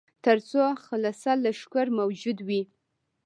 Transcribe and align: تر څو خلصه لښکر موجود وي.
تر 0.25 0.37
څو 0.49 0.63
خلصه 0.85 1.31
لښکر 1.43 1.87
موجود 1.99 2.37
وي. 2.47 2.61